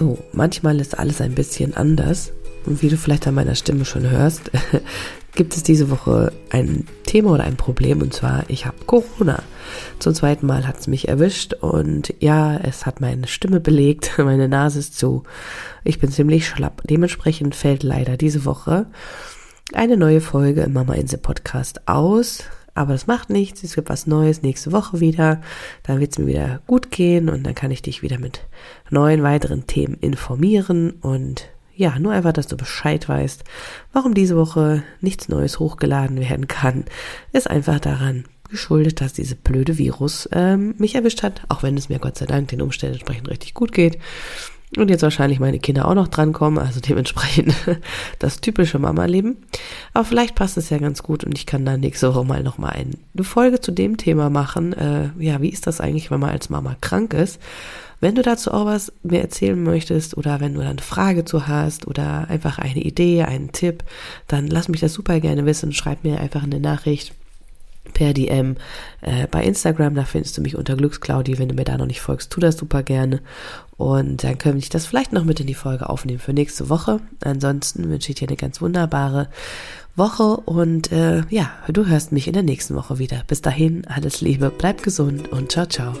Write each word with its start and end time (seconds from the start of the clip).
So, 0.00 0.16
manchmal 0.32 0.80
ist 0.80 0.98
alles 0.98 1.20
ein 1.20 1.34
bisschen 1.34 1.76
anders. 1.76 2.32
Und 2.64 2.80
wie 2.80 2.88
du 2.88 2.96
vielleicht 2.96 3.26
an 3.26 3.34
meiner 3.34 3.54
Stimme 3.54 3.84
schon 3.84 4.08
hörst, 4.08 4.50
gibt 5.34 5.54
es 5.54 5.62
diese 5.62 5.90
Woche 5.90 6.32
ein 6.48 6.86
Thema 7.04 7.32
oder 7.32 7.44
ein 7.44 7.56
Problem. 7.56 8.00
Und 8.00 8.14
zwar, 8.14 8.48
ich 8.48 8.64
habe 8.64 8.78
Corona. 8.86 9.42
Zum 9.98 10.14
zweiten 10.14 10.46
Mal 10.46 10.66
hat 10.66 10.80
es 10.80 10.86
mich 10.86 11.08
erwischt. 11.08 11.52
Und 11.52 12.14
ja, 12.18 12.56
es 12.56 12.86
hat 12.86 13.02
meine 13.02 13.28
Stimme 13.28 13.60
belegt. 13.60 14.12
Meine 14.16 14.48
Nase 14.48 14.78
ist 14.78 14.98
zu. 14.98 15.24
Ich 15.84 15.98
bin 15.98 16.10
ziemlich 16.10 16.48
schlapp. 16.48 16.80
Dementsprechend 16.88 17.54
fällt 17.54 17.82
leider 17.82 18.16
diese 18.16 18.46
Woche 18.46 18.86
eine 19.74 19.98
neue 19.98 20.22
Folge 20.22 20.62
im 20.62 20.72
Mama 20.72 20.94
Insel 20.94 21.18
Podcast 21.18 21.86
aus. 21.86 22.44
Aber 22.74 22.92
das 22.92 23.06
macht 23.06 23.30
nichts, 23.30 23.62
es 23.62 23.74
gibt 23.74 23.88
was 23.88 24.06
Neues 24.06 24.42
nächste 24.42 24.72
Woche 24.72 25.00
wieder. 25.00 25.40
Dann 25.82 26.00
wird 26.00 26.12
es 26.12 26.18
mir 26.18 26.26
wieder 26.26 26.60
gut 26.66 26.90
gehen 26.90 27.28
und 27.28 27.44
dann 27.44 27.54
kann 27.54 27.70
ich 27.70 27.82
dich 27.82 28.02
wieder 28.02 28.18
mit 28.18 28.46
neuen 28.90 29.22
weiteren 29.22 29.66
Themen 29.66 29.94
informieren. 29.94 30.90
Und 31.00 31.48
ja, 31.74 31.98
nur 31.98 32.12
einfach, 32.12 32.32
dass 32.32 32.46
du 32.46 32.56
Bescheid 32.56 33.08
weißt, 33.08 33.44
warum 33.92 34.14
diese 34.14 34.36
Woche 34.36 34.82
nichts 35.00 35.28
Neues 35.28 35.58
hochgeladen 35.58 36.20
werden 36.20 36.48
kann, 36.48 36.84
ist 37.32 37.48
einfach 37.48 37.80
daran 37.80 38.24
geschuldet, 38.50 39.00
dass 39.00 39.12
diese 39.12 39.36
blöde 39.36 39.78
Virus 39.78 40.28
ähm, 40.32 40.74
mich 40.78 40.94
erwischt 40.94 41.22
hat, 41.22 41.42
auch 41.48 41.62
wenn 41.62 41.76
es 41.76 41.88
mir 41.88 41.98
Gott 41.98 42.18
sei 42.18 42.26
Dank 42.26 42.48
den 42.48 42.60
Umständen 42.60 42.94
entsprechend 42.96 43.30
richtig 43.30 43.54
gut 43.54 43.72
geht. 43.72 43.98
Und 44.76 44.88
jetzt 44.88 45.02
wahrscheinlich 45.02 45.40
meine 45.40 45.58
Kinder 45.58 45.88
auch 45.88 45.94
noch 45.94 46.08
drankommen, 46.08 46.58
also 46.58 46.80
dementsprechend 46.80 47.54
das 48.18 48.40
typische 48.40 48.78
Mama-Leben. 48.78 49.38
Aber 49.92 50.04
vielleicht 50.04 50.34
passt 50.34 50.56
es 50.56 50.70
ja 50.70 50.78
ganz 50.78 51.02
gut 51.02 51.24
und 51.24 51.36
ich 51.36 51.46
kann 51.46 51.64
dann 51.64 51.80
nächste 51.80 52.14
Woche 52.14 52.24
mal 52.24 52.42
nochmal 52.42 52.72
eine 52.72 53.24
Folge 53.24 53.60
zu 53.60 53.72
dem 53.72 53.96
Thema 53.96 54.30
machen. 54.30 54.72
Äh, 54.72 55.10
ja, 55.18 55.42
wie 55.42 55.48
ist 55.48 55.66
das 55.66 55.80
eigentlich, 55.80 56.10
wenn 56.10 56.20
man 56.20 56.30
als 56.30 56.48
Mama 56.50 56.76
krank 56.80 57.12
ist? 57.14 57.40
Wenn 58.00 58.14
du 58.14 58.22
dazu 58.22 58.52
auch 58.52 58.64
was 58.64 58.92
mir 59.02 59.20
erzählen 59.20 59.62
möchtest 59.62 60.16
oder 60.16 60.40
wenn 60.40 60.54
du 60.54 60.60
eine 60.60 60.80
Frage 60.80 61.24
zu 61.24 61.46
hast 61.46 61.86
oder 61.86 62.28
einfach 62.28 62.58
eine 62.58 62.80
Idee, 62.80 63.24
einen 63.24 63.52
Tipp, 63.52 63.84
dann 64.26 64.46
lass 64.46 64.68
mich 64.68 64.80
das 64.80 64.94
super 64.94 65.20
gerne 65.20 65.44
wissen. 65.44 65.72
Schreib 65.72 66.02
mir 66.02 66.18
einfach 66.18 66.42
eine 66.42 66.60
Nachricht 66.60 67.12
per 67.92 68.14
DM 68.14 68.56
äh, 69.02 69.26
bei 69.26 69.44
Instagram. 69.44 69.94
Da 69.94 70.04
findest 70.04 70.38
du 70.38 70.42
mich 70.42 70.56
unter 70.56 70.76
Glücksclaudi. 70.76 71.38
Wenn 71.38 71.48
du 71.48 71.54
mir 71.54 71.64
da 71.64 71.76
noch 71.76 71.86
nicht 71.86 72.00
folgst, 72.00 72.30
tu 72.30 72.40
das 72.40 72.56
super 72.56 72.82
gerne. 72.82 73.20
Und 73.76 74.24
dann 74.24 74.38
können 74.38 74.60
wir 74.60 74.68
das 74.68 74.86
vielleicht 74.86 75.12
noch 75.12 75.24
mit 75.24 75.40
in 75.40 75.46
die 75.46 75.54
Folge 75.54 75.88
aufnehmen 75.88 76.18
für 76.18 76.32
nächste 76.32 76.68
Woche. 76.68 77.00
Ansonsten 77.22 77.88
wünsche 77.88 78.10
ich 78.10 78.18
dir 78.18 78.28
eine 78.28 78.36
ganz 78.36 78.60
wunderbare 78.60 79.28
Woche 80.00 80.38
und 80.38 80.90
äh, 80.90 81.22
ja, 81.30 81.50
du 81.68 81.86
hörst 81.86 82.10
mich 82.10 82.26
in 82.26 82.32
der 82.32 82.42
nächsten 82.42 82.74
Woche 82.74 82.98
wieder. 82.98 83.22
Bis 83.28 83.42
dahin, 83.42 83.86
alles 83.86 84.20
Liebe, 84.20 84.50
bleib 84.50 84.82
gesund 84.82 85.30
und 85.30 85.52
ciao, 85.52 85.66
ciao. 85.66 85.92